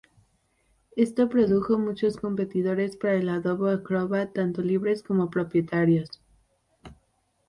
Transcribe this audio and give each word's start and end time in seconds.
Esto 0.95 1.29
produjo 1.29 1.77
muchos 1.77 2.17
competidores 2.17 2.97
para 2.97 3.13
el 3.17 3.29
Adobe 3.29 3.69
Acrobat, 3.73 4.33
tanto 4.33 4.63
libres 4.63 5.03
como 5.03 5.29
propietarios. 5.29 6.09